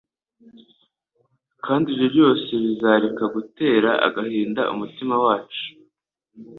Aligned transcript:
kandi 1.65 1.85
ibyo 1.93 2.07
byose 2.13 2.49
bizareka 2.63 3.23
gutera 3.35 3.89
agahinda 4.07 4.61
umutima 4.73 5.13
wacu. 5.23 5.63